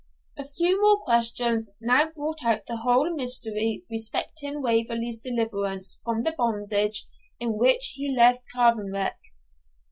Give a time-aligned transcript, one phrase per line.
[0.35, 6.33] A few more questions now brought out the whole mystery respecting Waverley's deliverance from the
[6.35, 7.05] bondage
[7.39, 9.13] in which he left Cairnvreckan.